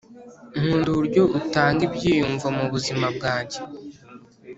[0.59, 3.59] nkunda uburyo utanga ibyiyumvo mubuzima bwanjye